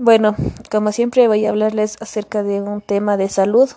Bueno, 0.00 0.36
como 0.70 0.92
siempre 0.92 1.26
voy 1.26 1.44
a 1.44 1.48
hablarles 1.48 1.96
acerca 2.00 2.44
de 2.44 2.62
un 2.62 2.80
tema 2.80 3.16
de 3.16 3.28
salud, 3.28 3.68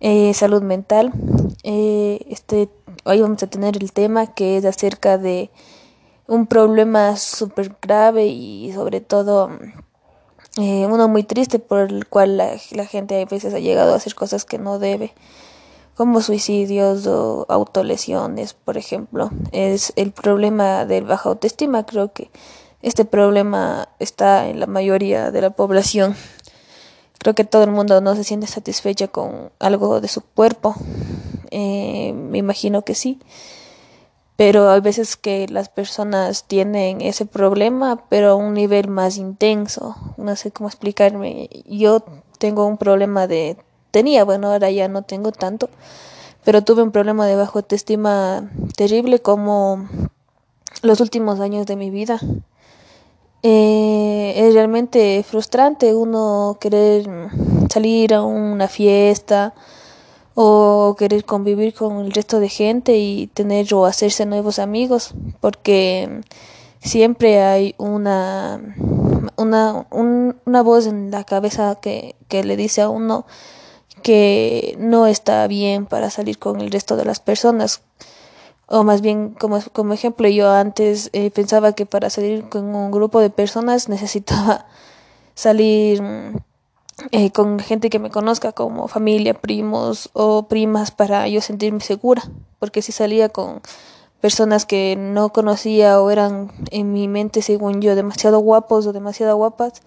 eh, 0.00 0.34
salud 0.34 0.60
mental. 0.60 1.14
Eh, 1.62 2.20
este, 2.28 2.68
hoy 3.04 3.22
vamos 3.22 3.42
a 3.42 3.46
tener 3.46 3.74
el 3.78 3.90
tema 3.90 4.26
que 4.26 4.58
es 4.58 4.66
acerca 4.66 5.16
de 5.16 5.50
un 6.26 6.46
problema 6.46 7.16
súper 7.16 7.74
grave 7.80 8.26
y 8.26 8.70
sobre 8.74 9.00
todo 9.00 9.48
eh, 10.58 10.86
uno 10.90 11.08
muy 11.08 11.22
triste 11.22 11.58
por 11.58 11.90
el 11.90 12.06
cual 12.06 12.36
la, 12.36 12.58
la 12.72 12.84
gente 12.84 13.22
a 13.22 13.24
veces 13.24 13.54
ha 13.54 13.60
llegado 13.60 13.94
a 13.94 13.96
hacer 13.96 14.14
cosas 14.14 14.44
que 14.44 14.58
no 14.58 14.78
debe 14.78 15.14
como 15.96 16.20
suicidios 16.20 17.06
o 17.06 17.46
autolesiones, 17.48 18.52
por 18.52 18.76
ejemplo. 18.76 19.30
Es 19.52 19.94
el 19.96 20.12
problema 20.12 20.84
del 20.84 21.04
baja 21.04 21.30
autoestima, 21.30 21.86
creo 21.86 22.12
que 22.12 22.30
este 22.84 23.06
problema 23.06 23.88
está 23.98 24.46
en 24.46 24.60
la 24.60 24.66
mayoría 24.66 25.30
de 25.30 25.40
la 25.40 25.50
población. 25.50 26.14
Creo 27.18 27.34
que 27.34 27.44
todo 27.44 27.64
el 27.64 27.70
mundo 27.70 28.02
no 28.02 28.14
se 28.14 28.24
siente 28.24 28.46
satisfecha 28.46 29.08
con 29.08 29.50
algo 29.58 30.02
de 30.02 30.08
su 30.08 30.20
cuerpo. 30.20 30.74
Eh, 31.50 32.12
me 32.12 32.36
imagino 32.36 32.82
que 32.82 32.94
sí. 32.94 33.18
Pero 34.36 34.68
hay 34.68 34.80
veces 34.80 35.16
que 35.16 35.46
las 35.48 35.70
personas 35.70 36.44
tienen 36.44 37.00
ese 37.00 37.24
problema, 37.24 38.04
pero 38.10 38.32
a 38.32 38.34
un 38.34 38.52
nivel 38.52 38.88
más 38.88 39.16
intenso. 39.16 39.96
No 40.18 40.36
sé 40.36 40.50
cómo 40.50 40.68
explicarme. 40.68 41.48
Yo 41.66 42.04
tengo 42.38 42.66
un 42.66 42.76
problema 42.76 43.26
de... 43.26 43.56
Tenía, 43.92 44.24
bueno, 44.24 44.52
ahora 44.52 44.70
ya 44.70 44.88
no 44.88 45.00
tengo 45.02 45.32
tanto. 45.32 45.70
Pero 46.44 46.62
tuve 46.62 46.82
un 46.82 46.90
problema 46.90 47.26
de 47.26 47.36
bajo 47.36 47.60
autoestima 47.60 48.50
terrible 48.76 49.20
como 49.20 49.88
los 50.82 51.00
últimos 51.00 51.40
años 51.40 51.64
de 51.64 51.76
mi 51.76 51.88
vida. 51.88 52.20
Eh, 53.46 54.32
es 54.36 54.54
realmente 54.54 55.22
frustrante 55.22 55.94
uno 55.94 56.56
querer 56.58 57.06
salir 57.68 58.14
a 58.14 58.22
una 58.22 58.68
fiesta 58.68 59.52
o 60.34 60.96
querer 60.98 61.26
convivir 61.26 61.74
con 61.74 61.98
el 61.98 62.12
resto 62.12 62.40
de 62.40 62.48
gente 62.48 62.96
y 62.96 63.26
tener 63.26 63.74
o 63.74 63.84
hacerse 63.84 64.24
nuevos 64.24 64.58
amigos 64.58 65.12
porque 65.42 66.22
siempre 66.80 67.42
hay 67.42 67.74
una 67.76 68.62
una, 69.36 69.86
una 69.90 70.62
voz 70.62 70.86
en 70.86 71.10
la 71.10 71.24
cabeza 71.24 71.76
que, 71.82 72.16
que 72.28 72.44
le 72.44 72.56
dice 72.56 72.80
a 72.80 72.88
uno 72.88 73.26
que 74.02 74.74
no 74.78 75.06
está 75.06 75.46
bien 75.48 75.84
para 75.84 76.08
salir 76.08 76.38
con 76.38 76.62
el 76.62 76.70
resto 76.70 76.96
de 76.96 77.04
las 77.04 77.20
personas 77.20 77.82
o 78.66 78.84
más 78.84 79.00
bien 79.00 79.30
como, 79.38 79.60
como 79.72 79.92
ejemplo 79.92 80.28
yo 80.28 80.50
antes 80.50 81.10
eh, 81.12 81.30
pensaba 81.30 81.72
que 81.72 81.86
para 81.86 82.10
salir 82.10 82.48
con 82.48 82.74
un 82.74 82.90
grupo 82.90 83.20
de 83.20 83.30
personas 83.30 83.88
necesitaba 83.88 84.66
salir 85.34 86.02
eh, 87.10 87.30
con 87.32 87.58
gente 87.58 87.90
que 87.90 87.98
me 87.98 88.10
conozca 88.10 88.52
como 88.52 88.88
familia, 88.88 89.34
primos 89.34 90.10
o 90.12 90.44
primas 90.44 90.90
para 90.90 91.28
yo 91.28 91.40
sentirme 91.40 91.80
segura, 91.80 92.22
porque 92.58 92.82
si 92.82 92.92
salía 92.92 93.28
con 93.28 93.60
personas 94.20 94.64
que 94.64 94.96
no 94.96 95.32
conocía 95.32 96.00
o 96.00 96.10
eran 96.10 96.52
en 96.70 96.92
mi 96.92 97.08
mente 97.08 97.42
según 97.42 97.82
yo 97.82 97.94
demasiado 97.94 98.38
guapos 98.38 98.86
o 98.86 98.92
demasiado 98.92 99.36
guapas, 99.36 99.82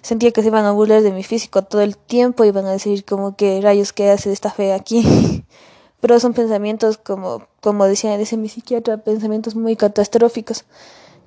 sentía 0.00 0.30
que 0.30 0.42
se 0.42 0.48
iban 0.48 0.64
a 0.64 0.72
burlar 0.72 1.02
de 1.02 1.12
mi 1.12 1.22
físico 1.22 1.62
todo 1.62 1.82
el 1.82 1.96
tiempo, 1.96 2.44
iban 2.44 2.66
a 2.66 2.70
decir 2.70 3.04
como 3.04 3.36
que 3.36 3.60
rayos 3.60 3.92
que 3.92 4.10
hace 4.10 4.32
esta 4.32 4.50
fe 4.50 4.72
aquí. 4.72 5.44
pero 6.04 6.20
son 6.20 6.34
pensamientos 6.34 6.98
como, 6.98 7.46
como 7.62 7.86
decía, 7.86 8.18
dice 8.18 8.36
mi 8.36 8.50
psiquiatra, 8.50 8.98
pensamientos 8.98 9.54
muy 9.54 9.74
catastróficos 9.74 10.66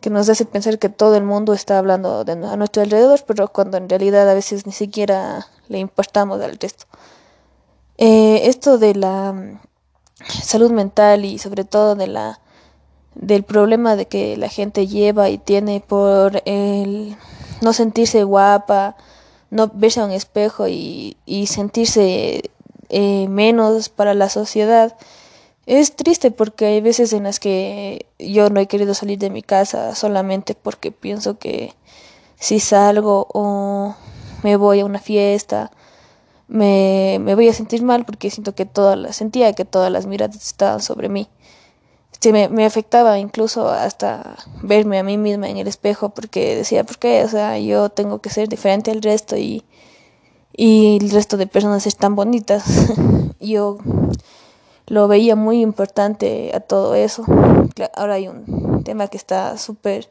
que 0.01 0.11
nos 0.11 0.29
hace 0.29 0.45
pensar 0.45 0.77
que 0.77 0.87
todo 0.87 1.15
el 1.15 1.23
mundo 1.23 1.53
está 1.53 1.79
hablando 1.79 2.23
de, 2.23 2.33
a 2.33 2.55
nuestro 2.57 2.83
alrededor, 2.83 3.21
pero 3.25 3.47
cuando 3.47 3.77
en 3.77 3.89
realidad 3.89 4.29
a 4.29 4.35
veces 4.35 4.67
ni 4.67 4.71
siquiera 4.71 5.47
le 5.67 5.79
importamos 5.79 6.39
al 6.41 6.59
resto. 6.59 6.85
Eh, 7.97 8.41
esto 8.43 8.77
de 8.77 8.93
la 8.93 9.33
mm, 9.33 9.59
salud 10.43 10.69
mental 10.69 11.25
y 11.25 11.39
sobre 11.39 11.63
todo 11.63 11.95
de 11.95 12.05
la 12.05 12.39
del 13.15 13.41
problema 13.41 13.95
de 13.95 14.05
que 14.05 14.37
la 14.37 14.47
gente 14.47 14.85
lleva 14.85 15.29
y 15.29 15.39
tiene 15.39 15.81
por 15.81 16.43
el 16.45 17.17
no 17.61 17.73
sentirse 17.73 18.23
guapa, 18.23 18.95
no 19.49 19.71
verse 19.73 20.01
a 20.01 20.05
un 20.05 20.11
espejo 20.11 20.67
y, 20.67 21.17
y 21.25 21.47
sentirse 21.47 22.51
eh, 22.89 23.27
menos 23.27 23.89
para 23.89 24.13
la 24.13 24.29
sociedad. 24.29 24.95
Es 25.65 25.95
triste 25.95 26.31
porque 26.31 26.65
hay 26.65 26.81
veces 26.81 27.11
en 27.13 27.23
las 27.23 27.39
que 27.39 28.05
yo 28.19 28.49
no 28.49 28.59
he 28.59 28.67
querido 28.67 28.93
salir 28.93 29.19
de 29.19 29.29
mi 29.29 29.41
casa 29.43 29.95
solamente 29.95 30.55
porque 30.55 30.91
pienso 30.91 31.37
que 31.37 31.73
si 32.39 32.59
salgo 32.59 33.27
o 33.33 33.95
me 34.43 34.55
voy 34.55 34.79
a 34.79 34.85
una 34.85 34.99
fiesta, 34.99 35.71
me, 36.47 37.17
me 37.19 37.35
voy 37.35 37.49
a 37.49 37.53
sentir 37.53 37.83
mal 37.83 38.05
porque 38.05 38.29
siento 38.29 38.55
que 38.55 38.65
todas 38.65 38.97
las, 38.97 39.15
sentía 39.17 39.53
que 39.53 39.65
todas 39.65 39.91
las 39.91 40.05
miradas 40.05 40.37
estaban 40.37 40.81
sobre 40.81 41.09
mí. 41.09 41.27
Me, 42.31 42.49
me 42.49 42.65
afectaba 42.65 43.19
incluso 43.19 43.69
hasta 43.69 44.37
verme 44.63 44.97
a 44.97 45.03
mí 45.03 45.17
misma 45.17 45.49
en 45.49 45.57
el 45.57 45.67
espejo 45.67 46.09
porque 46.09 46.55
decía, 46.55 46.83
¿por 46.83 46.97
qué? 46.97 47.23
O 47.23 47.29
sea, 47.29 47.59
yo 47.59 47.89
tengo 47.89 48.19
que 48.19 48.29
ser 48.29 48.49
diferente 48.49 48.89
al 48.91 49.01
resto 49.01 49.37
y 49.37 49.63
y 50.57 50.97
el 50.97 51.11
resto 51.11 51.37
de 51.37 51.47
personas 51.47 51.87
están 51.87 52.15
bonitas. 52.15 52.65
Yo 53.39 53.77
lo 54.87 55.07
veía 55.07 55.35
muy 55.35 55.61
importante 55.61 56.51
a 56.53 56.59
todo 56.59 56.95
eso. 56.95 57.23
Ahora 57.95 58.15
hay 58.15 58.27
un 58.27 58.83
tema 58.83 59.07
que 59.07 59.17
está 59.17 59.57
súper 59.57 60.09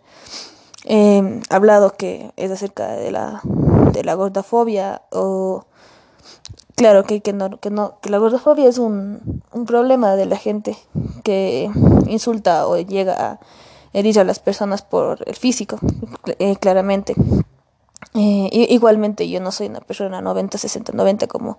eh, 0.84 1.40
hablado 1.50 1.96
que 1.96 2.30
es 2.36 2.50
acerca 2.50 2.92
de 2.92 3.10
la, 3.10 3.40
de 3.92 4.04
la 4.04 4.14
gordofobia 4.14 5.02
o 5.10 5.64
claro 6.76 7.02
que, 7.02 7.20
que, 7.20 7.32
no, 7.32 7.58
que, 7.58 7.70
no, 7.70 7.98
que 8.00 8.10
la 8.10 8.18
gordofobia 8.18 8.68
es 8.68 8.78
un, 8.78 9.42
un 9.52 9.66
problema 9.66 10.14
de 10.14 10.26
la 10.26 10.36
gente 10.36 10.76
que 11.24 11.68
insulta 12.06 12.68
o 12.68 12.76
llega 12.78 13.14
a 13.14 13.40
herir 13.92 14.20
a 14.20 14.24
las 14.24 14.38
personas 14.38 14.82
por 14.82 15.24
el 15.26 15.34
físico, 15.34 15.78
eh, 16.38 16.54
claramente. 16.56 17.16
Eh, 18.14 18.66
igualmente 18.70 19.28
yo 19.28 19.40
no 19.40 19.52
soy 19.52 19.66
una 19.68 19.80
persona 19.80 20.20
90, 20.20 20.58
60, 20.58 20.92
90 20.92 21.26
como 21.26 21.58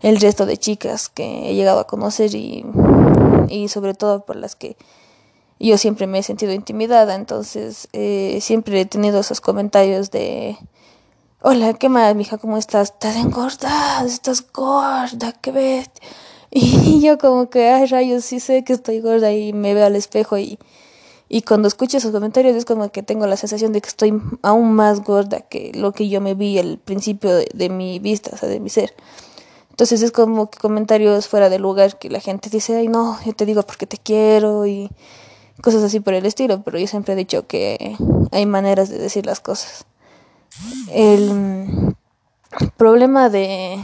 el 0.00 0.20
resto 0.20 0.46
de 0.46 0.56
chicas 0.56 1.08
que 1.08 1.50
he 1.50 1.54
llegado 1.54 1.80
a 1.80 1.86
conocer 1.86 2.34
y, 2.34 2.64
y 3.48 3.68
sobre 3.68 3.94
todo 3.94 4.24
por 4.24 4.36
las 4.36 4.56
que 4.56 4.76
yo 5.58 5.76
siempre 5.76 6.06
me 6.06 6.18
he 6.18 6.22
sentido 6.22 6.52
intimidada, 6.52 7.14
entonces 7.14 7.88
eh, 7.92 8.38
siempre 8.40 8.80
he 8.80 8.86
tenido 8.86 9.20
esos 9.20 9.42
comentarios 9.42 10.10
de, 10.10 10.56
hola, 11.42 11.74
¿qué 11.74 11.90
más, 11.90 12.14
mija? 12.14 12.38
¿Cómo 12.38 12.56
estás? 12.56 12.92
Estás 12.92 13.16
engordada, 13.16 14.06
estás 14.06 14.50
gorda, 14.52 15.32
¿qué 15.40 15.52
ves? 15.52 15.90
Y 16.52 17.00
yo 17.00 17.16
como 17.18 17.48
que, 17.48 17.68
ay, 17.68 17.86
rayos, 17.86 18.24
sí 18.24 18.40
sé 18.40 18.64
que 18.64 18.72
estoy 18.72 19.00
gorda 19.00 19.32
y 19.32 19.52
me 19.52 19.72
veo 19.72 19.86
al 19.86 19.94
espejo 19.94 20.36
y 20.36 20.58
y 21.32 21.42
cuando 21.42 21.68
escucho 21.68 21.96
esos 21.96 22.10
comentarios 22.10 22.56
es 22.56 22.64
como 22.64 22.90
que 22.90 23.04
tengo 23.04 23.24
la 23.28 23.36
sensación 23.36 23.72
de 23.72 23.80
que 23.80 23.88
estoy 23.88 24.20
aún 24.42 24.72
más 24.72 25.00
gorda 25.04 25.42
que 25.42 25.70
lo 25.76 25.92
que 25.92 26.08
yo 26.08 26.20
me 26.20 26.34
vi 26.34 26.58
al 26.58 26.78
principio 26.78 27.30
de, 27.30 27.68
mi 27.70 28.00
vista, 28.00 28.32
o 28.34 28.36
sea, 28.36 28.48
de 28.48 28.58
mi 28.58 28.68
ser. 28.68 28.96
Entonces 29.70 30.02
es 30.02 30.10
como 30.10 30.50
que 30.50 30.58
comentarios 30.58 31.28
fuera 31.28 31.48
de 31.48 31.60
lugar 31.60 32.00
que 32.00 32.10
la 32.10 32.18
gente 32.18 32.50
dice, 32.50 32.76
ay 32.76 32.88
no, 32.88 33.16
yo 33.24 33.32
te 33.32 33.46
digo 33.46 33.62
porque 33.62 33.86
te 33.86 33.96
quiero 33.96 34.66
y 34.66 34.90
cosas 35.62 35.84
así 35.84 36.00
por 36.00 36.14
el 36.14 36.26
estilo, 36.26 36.62
pero 36.64 36.80
yo 36.80 36.88
siempre 36.88 37.12
he 37.12 37.16
dicho 37.16 37.46
que 37.46 37.96
hay 38.32 38.44
maneras 38.44 38.88
de 38.88 38.98
decir 38.98 39.24
las 39.24 39.38
cosas. 39.38 39.84
El 40.92 41.94
problema 42.76 43.28
de, 43.28 43.78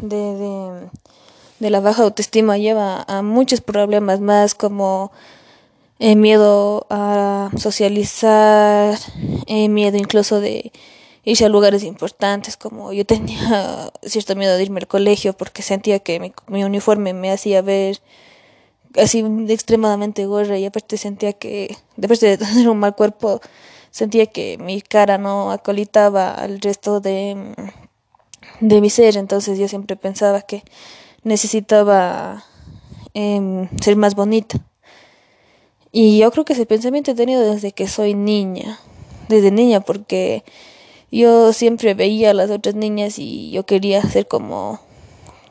de, 0.00 0.16
de, 0.16 0.88
de 1.58 1.70
la 1.70 1.80
baja 1.80 2.04
autoestima 2.04 2.56
lleva 2.56 3.04
a 3.08 3.22
muchos 3.22 3.60
problemas 3.60 4.20
más 4.20 4.54
como 4.54 5.10
eh, 6.04 6.16
miedo 6.16 6.86
a 6.90 7.50
socializar, 7.56 8.98
eh, 9.46 9.70
miedo 9.70 9.96
incluso 9.96 10.38
de 10.38 10.70
irse 11.24 11.46
a 11.46 11.48
lugares 11.48 11.82
importantes, 11.82 12.58
como 12.58 12.92
yo 12.92 13.06
tenía 13.06 13.90
cierto 14.02 14.36
miedo 14.36 14.54
de 14.54 14.64
irme 14.64 14.80
al 14.80 14.86
colegio 14.86 15.32
porque 15.32 15.62
sentía 15.62 16.00
que 16.00 16.20
mi, 16.48 16.62
uniforme 16.62 17.14
me 17.14 17.32
hacía 17.32 17.62
ver 17.62 18.02
así 18.96 19.24
extremadamente 19.48 20.26
gorra 20.26 20.58
y 20.58 20.66
aparte 20.66 20.98
sentía 20.98 21.32
que, 21.32 21.74
después 21.96 22.20
de 22.20 22.36
tener 22.44 22.68
un 22.68 22.80
mal 22.80 22.94
cuerpo, 22.94 23.40
sentía 23.90 24.26
que 24.26 24.58
mi 24.58 24.82
cara 24.82 25.16
no 25.16 25.52
acolitaba 25.52 26.34
al 26.34 26.60
resto 26.60 27.00
de, 27.00 27.54
de 28.60 28.80
mi 28.82 28.90
ser, 28.90 29.16
entonces 29.16 29.58
yo 29.58 29.68
siempre 29.68 29.96
pensaba 29.96 30.42
que 30.42 30.64
necesitaba 31.22 32.44
eh, 33.14 33.70
ser 33.80 33.96
más 33.96 34.14
bonita. 34.14 34.60
Y 35.96 36.18
yo 36.18 36.32
creo 36.32 36.44
que 36.44 36.54
ese 36.54 36.66
pensamiento 36.66 37.12
he 37.12 37.14
tenido 37.14 37.40
desde 37.48 37.70
que 37.70 37.86
soy 37.86 38.14
niña, 38.14 38.80
desde 39.28 39.52
niña, 39.52 39.78
porque 39.78 40.42
yo 41.12 41.52
siempre 41.52 41.94
veía 41.94 42.30
a 42.30 42.34
las 42.34 42.50
otras 42.50 42.74
niñas 42.74 43.20
y 43.20 43.52
yo 43.52 43.64
quería 43.64 44.02
ser 44.02 44.26
como, 44.26 44.80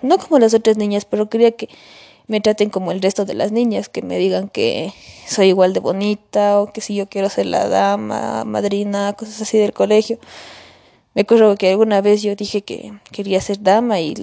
no 0.01 0.17
como 0.17 0.39
las 0.39 0.53
otras 0.53 0.75
niñas, 0.75 1.05
pero 1.05 1.29
quería 1.29 1.51
que 1.51 1.69
me 2.27 2.41
traten 2.41 2.69
como 2.69 2.91
el 2.91 3.01
resto 3.01 3.23
de 3.23 3.35
las 3.35 3.53
niñas, 3.53 3.87
que 3.87 4.01
me 4.01 4.17
digan 4.17 4.49
que 4.49 4.91
soy 5.25 5.47
igual 5.47 5.71
de 5.71 5.79
bonita 5.79 6.59
o 6.59 6.73
que 6.73 6.81
si 6.81 6.93
yo 6.93 7.07
quiero 7.07 7.29
ser 7.29 7.45
la 7.45 7.69
dama, 7.69 8.43
madrina, 8.43 9.13
cosas 9.13 9.41
así 9.41 9.57
del 9.57 9.71
colegio. 9.71 10.19
Me 11.13 11.21
acuerdo 11.21 11.55
que 11.55 11.69
alguna 11.69 12.01
vez 12.01 12.21
yo 12.21 12.35
dije 12.35 12.63
que 12.63 12.91
quería 13.13 13.39
ser 13.39 13.63
dama 13.63 14.01
y, 14.01 14.13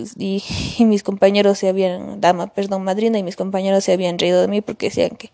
mis 0.81 1.03
compañeros 1.03 1.57
se 1.57 1.71
habían, 1.71 2.21
dama, 2.21 2.49
perdón, 2.49 2.85
madrina, 2.85 3.19
y 3.19 3.23
mis 3.23 3.37
compañeros 3.37 3.85
se 3.85 3.95
habían 3.95 4.19
reído 4.19 4.43
de 4.43 4.49
mí 4.49 4.61
porque 4.61 4.89
decían 4.89 5.17
que 5.17 5.31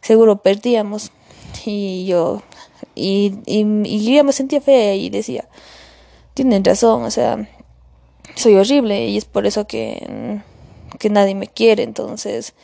seguro 0.00 0.42
perdíamos. 0.42 1.12
Y 1.64 2.06
yo, 2.06 2.42
y, 2.94 3.34
y, 3.46 3.64
y 3.84 4.16
yo 4.16 4.24
me 4.24 4.32
sentía 4.32 4.60
fea 4.60 4.94
y 4.94 5.10
decía, 5.10 5.48
tienen 6.34 6.64
razón, 6.64 7.02
o 7.02 7.10
sea, 7.10 7.48
soy 8.34 8.54
horrible 8.54 9.08
y 9.08 9.16
es 9.16 9.24
por 9.24 9.46
eso 9.46 9.66
que, 9.66 10.40
que 10.98 11.10
nadie 11.10 11.34
me 11.34 11.48
quiere. 11.48 11.82
Entonces, 11.82 12.54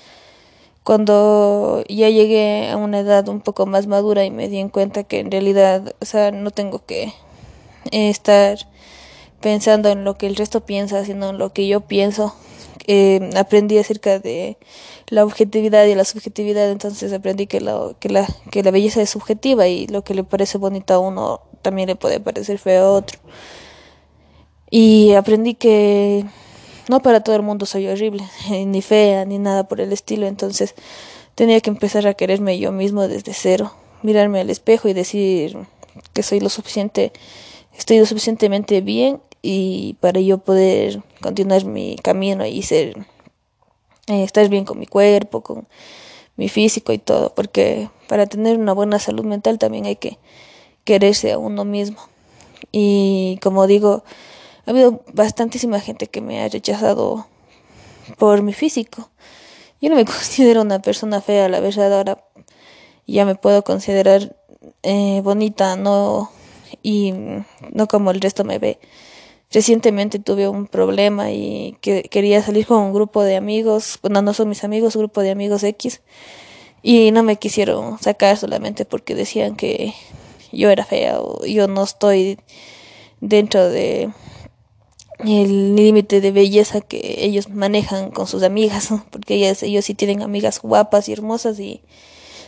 cuando 0.85 1.83
ya 1.89 2.09
llegué 2.09 2.71
a 2.71 2.77
una 2.77 3.01
edad 3.01 3.29
un 3.29 3.41
poco 3.41 3.67
más 3.67 3.87
madura 3.87 4.25
y 4.25 4.31
me 4.31 4.49
di 4.49 4.59
en 4.59 4.69
cuenta 4.69 5.03
que 5.03 5.21
en 5.21 5.31
realidad, 5.31 5.95
o 6.01 6.05
sea, 6.05 6.31
no 6.31 6.51
tengo 6.51 6.85
que 6.85 7.13
estar 7.91 8.59
pensando 9.41 9.89
en 9.89 10.05
lo 10.05 10.17
que 10.17 10.27
el 10.27 10.37
resto 10.37 10.65
piensa, 10.65 11.05
sino 11.05 11.31
en 11.31 11.39
lo 11.39 11.53
que 11.53 11.67
yo 11.67 11.81
pienso. 11.81 12.35
Eh, 12.87 13.31
aprendí 13.37 13.79
acerca 13.79 14.19
de 14.19 14.59
la 15.09 15.25
objetividad 15.25 15.85
y 15.87 15.95
la 15.95 16.05
subjetividad, 16.05 16.71
entonces 16.71 17.13
aprendí 17.13 17.47
que, 17.47 17.61
lo, 17.61 17.97
que, 17.99 18.09
la, 18.09 18.27
que 18.51 18.63
la 18.63 18.71
belleza 18.71 19.03
es 19.03 19.11
subjetiva 19.11 19.69
y 19.69 19.87
lo 19.87 20.03
que 20.03 20.15
le 20.15 20.25
parece 20.25 20.59
bonito 20.59 20.95
a 20.95 20.99
uno 20.99 21.41
también 21.63 21.89
le 21.89 21.97
puede 21.97 22.21
parecer 22.21 22.59
feo 22.59 22.85
a 22.85 22.91
otro. 22.93 23.19
Y 24.71 25.13
aprendí 25.13 25.55
que 25.55 26.25
no 26.89 27.01
para 27.01 27.21
todo 27.21 27.37
el 27.37 27.43
mundo 27.43 27.67
soy 27.67 27.87
horrible, 27.89 28.25
ni 28.51 28.83
fea, 28.83 29.25
ni 29.25 29.39
nada 29.39 29.69
por 29.69 29.81
el 29.81 29.93
estilo, 29.93 30.27
entonces 30.27 30.75
tenía 31.35 31.61
que 31.61 31.71
empezar 31.71 32.07
a 32.07 32.15
quererme 32.15 32.59
yo 32.59 32.73
mismo 32.73 33.09
desde 33.09 33.35
cero, 33.35 33.75
mirarme 34.03 34.41
al 34.41 34.51
espejo 34.51 34.89
y 34.89 34.93
decir 34.93 35.57
que 36.13 36.23
soy 36.23 36.41
lo 36.41 36.49
suficiente 36.49 37.13
estoy 37.77 37.99
lo 37.99 38.07
suficientemente 38.07 38.81
bien 38.81 39.21
y 39.47 39.99
para 40.01 40.21
yo 40.21 40.39
poder 40.39 41.03
continuar 41.21 41.67
mi 41.67 41.97
camino 41.97 42.47
y 42.47 42.63
ser 42.63 42.97
eh, 44.07 44.25
estar 44.25 44.49
bien 44.49 44.65
con 44.65 44.79
mi 44.79 44.87
cuerpo, 44.87 45.43
con 45.43 45.69
mi 46.37 46.49
físico 46.49 46.95
y 46.95 46.99
todo, 46.99 47.35
porque 47.35 47.91
para 48.09 48.27
tener 48.27 48.59
una 48.59 48.73
buena 48.73 48.99
salud 48.99 49.25
mental 49.25 49.59
también 49.59 49.85
hay 49.85 49.97
que 49.97 50.19
quererse 50.85 51.33
a 51.33 51.39
uno 51.39 51.67
mismo. 51.67 51.99
Y 52.73 53.39
como 53.43 53.67
digo, 53.67 54.03
ha 54.65 54.71
habido 54.71 55.03
bastantísima 55.13 55.79
gente 55.79 56.07
que 56.07 56.23
me 56.23 56.43
ha 56.43 56.49
rechazado 56.49 57.27
por 58.19 58.41
mi 58.41 58.55
físico. 58.55 59.11
Yo 59.79 59.91
no 59.91 59.97
me 59.97 60.05
considero 60.07 60.63
una 60.63 60.81
persona 60.81 61.21
fea, 61.21 61.51
la 61.51 61.61
verdad, 61.61 61.93
ahora 61.93 62.25
ya 63.07 63.27
me 63.27 63.35
puedo 63.35 63.63
considerar 63.63 64.37
eh, 64.83 65.21
bonita, 65.23 65.77
no 65.77 66.31
y 66.83 67.13
no 67.73 67.89
como 67.89 68.11
el 68.11 68.23
resto 68.23 68.43
me 68.45 68.59
ve. 68.59 68.79
Recientemente 69.55 70.19
tuve 70.19 70.49
un 70.49 70.67
problema 70.67 71.31
y 71.31 71.77
que 71.81 72.03
quería 72.03 72.43
salir 72.43 72.67
con 72.67 72.79
un 72.79 72.93
grupo 72.93 73.23
de 73.23 73.37
amigos, 73.37 74.01
bueno, 74.03 74.21
no 74.21 74.35
son 74.35 74.49
mis 74.49 74.65
amigos, 74.65 74.97
un 74.97 75.03
grupo 75.03 75.21
de 75.21 75.31
amigos 75.31 75.63
X, 75.63 76.03
y 76.83 77.13
no 77.13 77.23
me 77.23 77.37
quisieron 77.37 78.01
sacar 78.01 78.37
solamente 78.37 78.85
porque 78.85 79.15
decían 79.15 79.55
que 79.55 79.95
yo 80.51 80.71
era 80.71 80.85
fea 80.85 81.21
o 81.21 81.47
yo 81.47 81.69
no 81.69 81.85
estoy 81.85 82.37
dentro 83.21 83.69
de 83.69 84.11
el 85.21 85.77
límite 85.77 86.21
de 86.21 86.33
belleza 86.33 86.81
que 86.81 87.19
ellos 87.19 87.49
manejan 87.49 88.11
con 88.11 88.27
sus 88.27 88.43
amigas, 88.43 88.89
porque 89.13 89.37
ellas, 89.37 89.63
ellos 89.63 89.85
sí 89.85 89.95
tienen 89.95 90.23
amigas 90.23 90.61
guapas 90.61 91.09
y 91.09 91.13
hermosas 91.13 91.61
y 91.61 91.81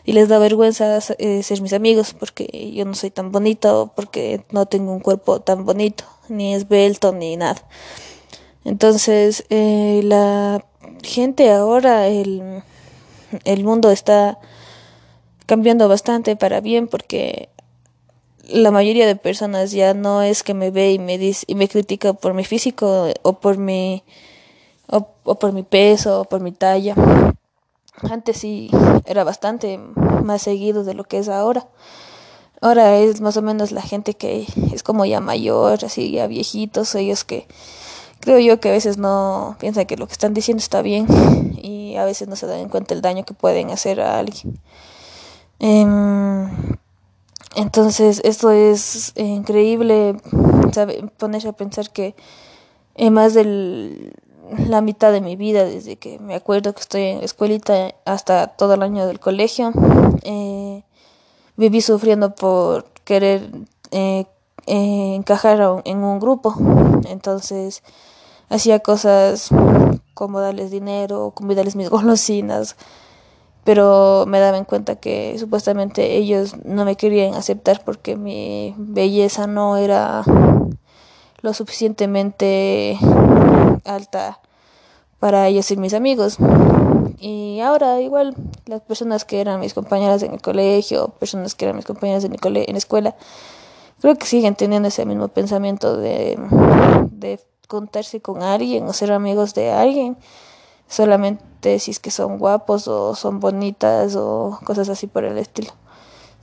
y 0.07 0.13
les 0.13 0.29
da 0.29 0.39
vergüenza 0.39 1.01
eh, 1.19 1.43
ser 1.43 1.61
mis 1.61 1.73
amigos 1.73 2.15
porque 2.15 2.73
yo 2.73 2.85
no 2.85 2.95
soy 2.95 3.11
tan 3.11 3.33
bonita 3.33 3.77
o 3.77 3.89
porque 3.89 4.45
no 4.53 4.65
tengo 4.67 4.93
un 4.93 5.01
cuerpo 5.01 5.41
tan 5.41 5.65
bonito, 5.65 6.05
ni 6.29 6.55
esbelto, 6.55 7.13
ni 7.13 7.37
nada. 7.37 7.61
Entonces, 8.65 9.45
eh, 9.51 10.01
la 10.05 10.65
gente 11.03 11.51
ahora, 11.51 12.07
el, 12.07 12.63
el 13.45 13.65
mundo 13.65 13.91
está 13.91 14.39
cambiando 15.47 15.89
bastante 15.89 16.37
para 16.37 16.61
bien 16.61 16.87
porque 16.87 17.49
la 18.49 18.71
mayoría 18.71 19.09
de 19.09 19.17
personas 19.17 19.73
ya 19.73 19.93
no 19.93 20.23
es 20.23 20.45
que 20.45 20.55
me 20.55 20.71
ve 20.71 20.93
y 20.93 21.01
me 21.01 21.19
dice 21.19 21.45
y 21.49 21.57
me 21.57 21.69
critica 21.69 22.13
por 22.13 22.33
mi 22.33 22.45
físico 22.45 23.09
o 23.23 23.33
por 23.41 23.59
mi 23.59 24.05
o 24.87 25.35
por 25.35 25.53
mi 25.53 25.65
peso 25.65 26.21
o 26.21 26.25
por 26.25 26.41
mi 26.41 26.53
talla 26.53 26.95
antes 28.03 28.39
sí 28.39 28.71
era 29.05 29.25
bastante 29.25 29.79
más 29.79 30.43
seguido 30.43 30.85
de 30.85 30.95
lo 30.95 31.05
que 31.05 31.19
es 31.19 31.29
ahora. 31.29 31.67
Ahora 32.61 32.97
es 32.97 33.21
más 33.21 33.37
o 33.37 33.43
menos 33.43 33.71
la 33.73 33.83
gente 33.83 34.15
que 34.15 34.47
es 34.73 34.83
como 34.83 35.05
ya 35.05 35.21
mayor, 35.21 35.85
así 35.85 36.11
ya 36.11 36.27
viejitos, 36.27 36.95
ellos 36.95 37.25
que 37.25 37.47
creo 38.21 38.39
yo 38.39 38.61
que 38.61 38.71
a 38.71 38.73
veces 38.73 38.99
no 38.99 39.57
piensan 39.61 39.87
que 39.87 39.97
lo 39.97 40.07
que 40.07 40.13
están 40.13 40.35
diciendo 40.35 40.61
está 40.61 40.83
bien 40.83 41.07
y 41.63 41.97
a 41.97 42.05
veces 42.05 42.29
no 42.29 42.37
se 42.37 42.47
dan 42.47 42.69
cuenta 42.69 42.95
el 42.95 43.03
daño 43.03 43.25
que 43.25 43.35
pueden 43.35 43.71
hacer 43.71 44.01
a 44.01 44.19
alguien. 44.19 44.59
Em, 45.59 46.77
entonces, 47.55 48.21
esto 48.25 48.51
es 48.51 49.13
increíble 49.17 50.17
sabe, 50.73 51.05
ponerse 51.17 51.49
a 51.49 51.53
pensar 51.53 51.91
que 51.91 52.15
más 53.11 53.35
del 53.35 54.13
la 54.69 54.81
mitad 54.81 55.13
de 55.13 55.21
mi 55.21 55.37
vida, 55.37 55.65
desde 55.65 55.97
que 55.97 56.19
me 56.19 56.35
acuerdo 56.35 56.73
que 56.73 56.81
estoy 56.81 57.03
en 57.03 57.23
escuelita 57.23 57.95
hasta 58.05 58.49
todo 58.49 58.75
el 58.75 58.83
año 58.83 59.07
del 59.07 59.21
colegio. 59.21 59.73
Eh, 60.23 60.83
viví 61.57 61.81
sufriendo 61.81 62.35
por 62.35 62.85
querer 63.05 63.51
eh, 63.91 64.27
eh, 64.67 65.15
encajar 65.15 65.83
en 65.85 65.99
un 65.99 66.21
grupo. 66.21 66.55
Entonces 67.09 67.83
hacía 68.49 68.81
cosas 68.81 69.51
como 70.15 70.41
darles 70.41 70.71
dinero, 70.71 71.33
como 71.35 71.55
darles 71.55 71.77
mis 71.77 71.91
golosinas, 71.91 72.77
pero 73.65 74.25
me 74.27 74.39
daba 74.39 74.59
en 74.59 74.65
cuenta 74.65 74.97
que 74.97 75.37
supuestamente 75.39 76.17
ellos 76.17 76.57
no 76.65 76.85
me 76.85 76.97
querían 76.97 77.35
aceptar 77.35 77.83
porque 77.85 78.17
mi 78.17 78.75
belleza 78.79 79.47
no 79.47 79.77
era 79.77 80.23
lo 81.47 81.55
suficientemente 81.55 82.99
alta 83.85 84.41
para 85.21 85.47
ellos 85.47 85.71
y 85.71 85.77
mis 85.77 85.95
amigos. 85.95 86.39
Y 87.21 87.61
ahora 87.61 88.01
igual 88.01 88.35
las 88.67 88.81
personas 88.83 89.25
que 89.25 89.41
eran 89.41 89.61
mis 89.61 89.73
compañeras 89.73 90.25
en 90.25 90.33
el 90.33 90.43
colegio, 90.43 91.11
personas 91.21 91.55
que 91.55 91.67
eran 91.67 91.77
mis 91.77 91.85
compañeras 91.85 92.25
en, 92.25 92.33
el 92.33 92.57
en 92.57 92.73
la 92.73 92.79
escuela, 92.79 93.15
creo 94.01 94.17
que 94.17 94.27
siguen 94.27 94.57
teniendo 94.57 94.89
ese 94.89 95.07
mismo 95.07 95.29
pensamiento 95.29 95.97
de, 95.97 96.37
de 97.13 97.39
contarse 97.69 98.21
con 98.21 98.43
alguien 98.43 98.85
o 98.89 98.93
ser 98.93 99.13
amigos 99.13 99.55
de 99.55 99.71
alguien, 99.71 100.17
solamente 100.89 101.79
si 101.79 101.93
es 101.93 102.01
que 102.01 102.11
son 102.11 102.39
guapos 102.39 102.89
o 102.89 103.15
son 103.15 103.39
bonitas 103.39 104.17
o 104.17 104.59
cosas 104.65 104.89
así 104.89 105.07
por 105.07 105.23
el 105.23 105.39
estilo. 105.39 105.71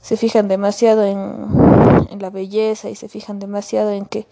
Se 0.00 0.16
fijan 0.16 0.48
demasiado 0.48 1.04
en, 1.04 2.08
en 2.10 2.22
la 2.22 2.30
belleza 2.30 2.88
y 2.88 2.94
se 2.94 3.10
fijan 3.10 3.38
demasiado 3.38 3.90
en 3.90 4.06
que 4.06 4.26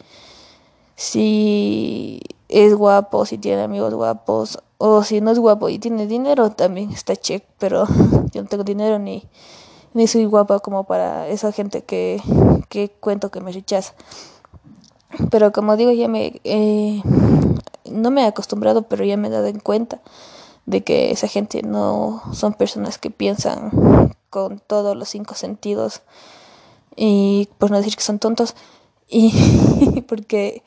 si 0.96 2.20
es 2.48 2.74
guapo, 2.74 3.26
si 3.26 3.38
tiene 3.38 3.62
amigos 3.62 3.94
guapos, 3.94 4.58
o 4.78 5.02
si 5.04 5.20
no 5.20 5.30
es 5.30 5.38
guapo 5.38 5.68
y 5.68 5.78
tiene 5.78 6.06
dinero, 6.06 6.50
también 6.50 6.90
está 6.90 7.16
check, 7.16 7.44
pero 7.58 7.86
yo 8.32 8.42
no 8.42 8.48
tengo 8.48 8.64
dinero 8.64 8.98
ni, 8.98 9.24
ni 9.94 10.06
soy 10.06 10.24
guapa 10.24 10.60
como 10.60 10.84
para 10.84 11.28
esa 11.28 11.52
gente 11.52 11.82
que, 11.82 12.20
que 12.68 12.90
cuento 12.90 13.30
que 13.30 13.40
me 13.40 13.52
rechaza. 13.52 13.94
Pero 15.30 15.52
como 15.52 15.76
digo, 15.76 15.92
ya 15.92 16.08
me... 16.08 16.40
Eh, 16.44 17.02
no 17.90 18.10
me 18.10 18.22
he 18.22 18.26
acostumbrado, 18.26 18.82
pero 18.82 19.04
ya 19.04 19.16
me 19.16 19.28
he 19.28 19.30
dado 19.30 19.46
en 19.46 19.60
cuenta 19.60 20.00
de 20.66 20.82
que 20.82 21.10
esa 21.10 21.28
gente 21.28 21.62
no 21.62 22.22
son 22.32 22.54
personas 22.54 22.98
que 22.98 23.10
piensan 23.10 24.14
con 24.30 24.60
todos 24.60 24.96
los 24.96 25.08
cinco 25.08 25.34
sentidos 25.34 26.02
y 26.96 27.48
por 27.58 27.70
no 27.70 27.78
decir 27.78 27.96
que 27.96 28.02
son 28.02 28.18
tontos, 28.18 28.54
y 29.12 30.00
porque 30.08 30.62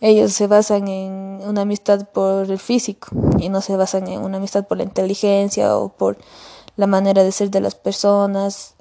ellos 0.00 0.32
se 0.32 0.46
basan 0.46 0.88
en 0.88 1.40
una 1.46 1.62
amistad 1.62 2.08
por 2.08 2.50
el 2.50 2.58
físico 2.58 3.08
y 3.38 3.50
no 3.50 3.60
se 3.60 3.76
basan 3.76 4.08
en 4.08 4.22
una 4.22 4.38
amistad 4.38 4.66
por 4.66 4.78
la 4.78 4.84
inteligencia 4.84 5.76
o 5.76 5.90
por 5.90 6.16
la 6.76 6.86
manera 6.86 7.22
de 7.22 7.32
ser 7.32 7.50
de 7.50 7.60
las 7.60 7.74
personas, 7.74 8.74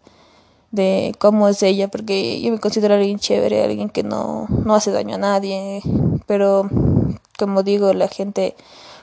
de 0.72 1.14
cómo 1.20 1.50
es 1.50 1.62
ella, 1.62 1.90
porque 1.90 2.40
yo 2.42 2.52
me 2.52 2.60
considero 2.60 2.94
alguien 2.94 3.20
chévere, 3.20 3.64
alguien 3.64 3.90
que 3.90 4.04
no, 4.04 4.48
no 4.50 4.76
hace 4.76 4.92
daño 4.92 5.16
a 5.16 5.20
nadie, 5.20 5.82
pero 6.26 6.70
como 7.38 7.64
digo, 7.64 7.94
la 7.94 8.08
gente 8.08 8.56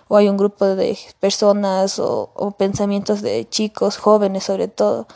o 0.09 0.17
hay 0.17 0.31
un 0.31 0.39
grupo 0.39 0.65
de 0.65 0.97
personas 1.21 1.99
o, 1.99 2.31
o 2.35 2.53
pensamientos 2.53 3.21
de 3.21 3.47
chicos, 3.47 3.99
jóvenes 3.99 4.45
sobre 4.45 4.69
todo, 4.69 5.07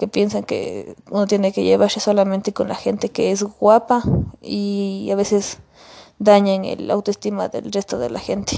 que 0.00 0.08
piensan 0.08 0.42
que 0.42 0.96
uno 1.10 1.28
tiene 1.28 1.52
que 1.52 1.62
llevarse 1.62 2.00
solamente 2.00 2.52
con 2.52 2.66
la 2.66 2.74
gente 2.74 3.10
que 3.10 3.30
es 3.30 3.44
guapa 3.44 4.02
y 4.42 5.08
a 5.12 5.14
veces 5.14 5.58
dañan 6.18 6.64
el 6.64 6.90
autoestima 6.90 7.48
del 7.48 7.70
resto 7.70 7.98
de 7.98 8.10
la 8.10 8.18
gente. 8.18 8.56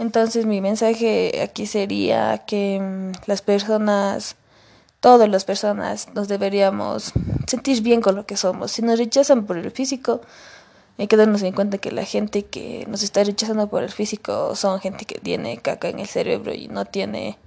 Entonces 0.00 0.46
mi 0.46 0.60
mensaje 0.60 1.40
aquí 1.42 1.66
sería 1.66 2.38
que 2.46 2.80
mm, 2.80 3.12
las 3.26 3.42
personas 3.42 4.36
todas 5.00 5.28
las 5.28 5.44
personas 5.44 6.08
nos 6.14 6.28
deberíamos 6.28 7.12
sentir 7.46 7.82
bien 7.82 8.00
con 8.00 8.16
lo 8.16 8.26
que 8.26 8.36
somos. 8.36 8.72
Si 8.72 8.82
nos 8.82 8.98
rechazan 8.98 9.46
por 9.46 9.56
el 9.58 9.70
físico, 9.70 10.20
hay 10.98 11.06
que 11.06 11.16
darnos 11.16 11.42
en 11.42 11.52
cuenta 11.52 11.78
que 11.78 11.92
la 11.92 12.04
gente 12.04 12.44
que 12.44 12.84
nos 12.88 13.02
está 13.02 13.22
rechazando 13.22 13.68
por 13.68 13.84
el 13.84 13.90
físico 13.90 14.56
son 14.56 14.80
gente 14.80 15.04
que 15.04 15.20
tiene 15.20 15.58
caca 15.58 15.88
en 15.88 16.00
el 16.00 16.08
cerebro 16.08 16.52
y 16.52 16.66
no 16.66 16.84
tiene, 16.84 17.38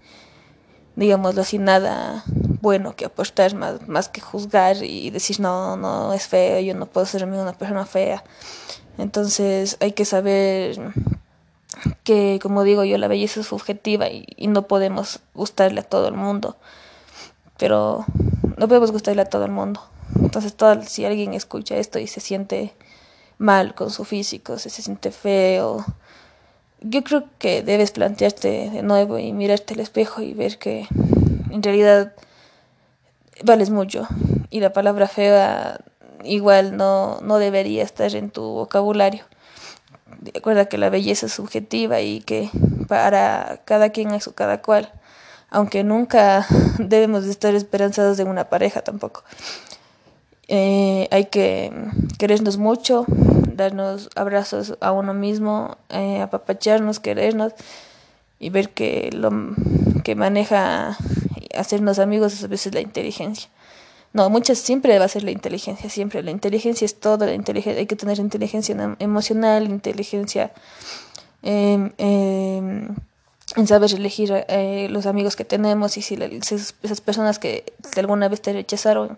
digámoslo 0.95 1.41
así, 1.41 1.57
nada 1.57 2.23
bueno 2.61 2.95
que 2.95 3.05
aportar 3.05 3.55
más, 3.55 3.87
más 3.87 4.09
que 4.09 4.21
juzgar 4.21 4.83
y 4.83 5.09
decir 5.09 5.39
no, 5.39 5.75
no 5.77 6.13
es 6.13 6.27
feo, 6.27 6.59
yo 6.59 6.75
no 6.75 6.85
puedo 6.85 7.05
ser 7.05 7.25
una 7.25 7.53
persona 7.53 7.85
fea. 7.85 8.23
Entonces 8.97 9.77
hay 9.79 9.93
que 9.93 10.05
saber 10.05 10.93
que, 12.03 12.39
como 12.41 12.63
digo 12.63 12.83
yo, 12.83 12.97
la 12.97 13.07
belleza 13.07 13.39
es 13.39 13.47
subjetiva 13.47 14.09
y, 14.09 14.25
y 14.35 14.47
no 14.47 14.67
podemos 14.67 15.19
gustarle 15.33 15.81
a 15.81 15.83
todo 15.83 16.07
el 16.07 16.13
mundo. 16.13 16.57
Pero 17.57 18.05
no 18.57 18.67
podemos 18.67 18.91
gustarle 18.91 19.21
a 19.21 19.29
todo 19.29 19.45
el 19.45 19.51
mundo. 19.51 19.81
Entonces, 20.19 20.53
si 20.87 21.05
alguien 21.05 21.33
escucha 21.33 21.77
esto 21.77 21.99
y 21.99 22.07
se 22.07 22.19
siente 22.19 22.73
mal 23.37 23.73
con 23.73 23.89
su 23.89 24.05
físico, 24.05 24.57
se, 24.59 24.69
se 24.69 24.81
siente 24.81 25.11
feo, 25.11 25.83
yo 26.81 27.03
creo 27.03 27.25
que 27.37 27.61
debes 27.61 27.91
plantearte 27.91 28.69
de 28.69 28.83
nuevo 28.83 29.19
y 29.19 29.33
mirarte 29.33 29.75
al 29.75 29.79
espejo 29.79 30.21
y 30.21 30.33
ver 30.33 30.57
que 30.57 30.87
en 31.51 31.63
realidad 31.63 32.13
vales 33.43 33.69
mucho. 33.69 34.07
Y 34.49 34.59
la 34.59 34.73
palabra 34.73 35.07
fea 35.07 35.79
igual 36.23 36.77
no, 36.77 37.19
no 37.21 37.37
debería 37.37 37.83
estar 37.83 38.13
en 38.15 38.31
tu 38.31 38.41
vocabulario. 38.41 39.23
Recuerda 40.33 40.65
que 40.65 40.77
la 40.77 40.89
belleza 40.89 41.27
es 41.27 41.33
subjetiva 41.33 42.01
y 42.01 42.21
que 42.21 42.49
para 42.87 43.61
cada 43.65 43.89
quien 43.89 44.11
es 44.11 44.29
cada 44.35 44.61
cual. 44.61 44.91
Aunque 45.49 45.83
nunca 45.83 46.45
debemos 46.79 47.25
de 47.25 47.31
estar 47.31 47.53
esperanzados 47.55 48.19
en 48.19 48.27
una 48.27 48.49
pareja 48.49 48.81
tampoco. 48.81 49.23
Eh, 50.53 51.07
hay 51.11 51.27
que 51.27 51.71
querernos 52.19 52.57
mucho, 52.57 53.05
darnos 53.55 54.09
abrazos 54.17 54.75
a 54.81 54.91
uno 54.91 55.13
mismo, 55.13 55.77
eh, 55.87 56.19
apapacharnos, 56.19 56.99
querernos 56.99 57.53
y 58.37 58.49
ver 58.49 58.71
que 58.71 59.11
lo 59.13 59.31
que 60.03 60.15
maneja 60.15 60.97
hacernos 61.57 61.99
amigos 61.99 62.33
es 62.33 62.43
a 62.43 62.47
veces 62.47 62.73
la 62.73 62.81
inteligencia. 62.81 63.49
No, 64.11 64.29
muchas 64.29 64.57
siempre 64.57 64.99
va 64.99 65.05
a 65.05 65.07
ser 65.07 65.23
la 65.23 65.31
inteligencia, 65.31 65.89
siempre. 65.89 66.21
La 66.21 66.31
inteligencia 66.31 66.83
es 66.83 66.99
todo, 66.99 67.25
la 67.25 67.33
inteligencia, 67.33 67.79
hay 67.79 67.87
que 67.87 67.95
tener 67.95 68.19
inteligencia 68.19 68.75
emocional, 68.99 69.69
inteligencia 69.69 70.51
em, 71.43 71.93
em, 71.97 72.93
en 73.55 73.67
saber 73.67 73.93
elegir 73.93 74.33
eh, 74.49 74.87
los 74.89 75.05
amigos 75.05 75.37
que 75.37 75.45
tenemos 75.45 75.95
y 75.95 76.01
si, 76.01 76.15
esas 76.21 76.99
personas 76.99 77.39
que 77.39 77.71
alguna 77.95 78.27
vez 78.27 78.41
te 78.41 78.51
rechazaron 78.51 79.17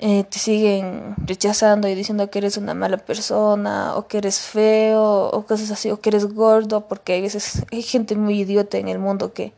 eh, 0.00 0.24
te 0.24 0.38
siguen 0.38 1.14
rechazando 1.26 1.88
y 1.88 1.94
diciendo 1.96 2.30
que 2.30 2.38
eres 2.38 2.56
una 2.56 2.72
mala 2.72 2.98
persona 2.98 3.96
o 3.96 4.06
que 4.06 4.18
eres 4.18 4.40
feo 4.40 5.28
o 5.30 5.44
cosas 5.44 5.72
así 5.72 5.90
o 5.90 6.00
que 6.00 6.10
eres 6.10 6.26
gordo 6.26 6.86
porque 6.86 7.14
hay 7.14 7.22
veces 7.22 7.64
hay 7.72 7.82
gente 7.82 8.14
muy 8.14 8.40
idiota 8.40 8.78
en 8.78 8.88
el 8.88 9.00
mundo 9.00 9.32
que, 9.32 9.52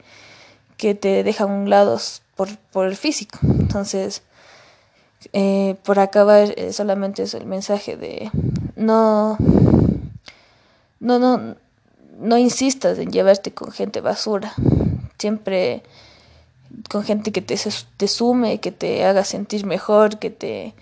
que 0.78 0.94
te 0.94 1.24
deja 1.24 1.44
a 1.44 1.46
un 1.46 1.68
lado 1.68 1.98
por, 2.36 2.56
por 2.72 2.86
el 2.86 2.96
físico. 2.96 3.38
Entonces 3.42 4.22
eh, 5.34 5.76
por 5.84 5.98
acabar 5.98 6.54
eh, 6.56 6.72
solamente 6.72 7.24
es 7.24 7.34
el 7.34 7.44
mensaje 7.44 7.98
de 7.98 8.30
no 8.76 9.36
no 10.98 11.18
no 11.18 11.56
no 12.18 12.38
insistas 12.38 12.98
en 12.98 13.10
llevarte 13.10 13.52
con 13.52 13.70
gente 13.72 14.00
basura. 14.00 14.54
Siempre 15.18 15.82
con 16.88 17.02
gente 17.02 17.32
que 17.32 17.42
te, 17.42 17.58
te 17.96 18.08
sume, 18.08 18.60
que 18.60 18.72
te 18.72 19.04
haga 19.04 19.24
sentir 19.24 19.66
mejor, 19.66 20.18
que 20.18 20.30
te 20.30 20.74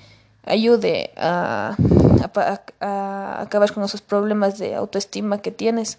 ayude 0.45 1.11
a, 1.17 1.77
acabar 3.41 3.73
con 3.73 3.85
esos 3.85 4.01
problemas 4.01 4.59
de 4.59 4.75
autoestima 4.75 5.39
que 5.39 5.51
tienes 5.51 5.99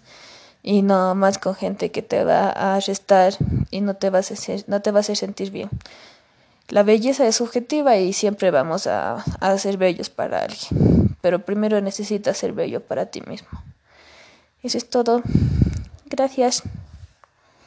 y 0.62 0.82
no 0.82 1.14
más 1.14 1.38
con 1.38 1.54
gente 1.54 1.90
que 1.90 2.02
te 2.02 2.24
va 2.24 2.50
a 2.50 2.76
arrestar 2.76 3.34
y 3.70 3.80
no 3.80 3.94
te, 3.94 4.10
vas 4.10 4.30
a 4.30 4.34
hacer, 4.34 4.64
no 4.66 4.82
te 4.82 4.90
a 4.90 5.02
sentir 5.02 5.50
bien. 5.50 5.70
La 6.68 6.82
belleza 6.82 7.26
es 7.26 7.36
subjetiva 7.36 7.96
y 7.96 8.12
siempre 8.12 8.50
vamos 8.50 8.86
a, 8.86 9.24
a 9.40 9.58
ser 9.58 9.76
bellos 9.76 10.10
para 10.10 10.44
alguien, 10.44 11.16
pero 11.20 11.44
primero 11.44 11.80
necesitas 11.80 12.38
ser 12.38 12.52
bello 12.52 12.80
para 12.80 13.06
ti 13.06 13.22
mismo. 13.22 13.48
Eso 14.62 14.78
es 14.78 14.88
todo. 14.88 15.22
Gracias. 16.06 16.62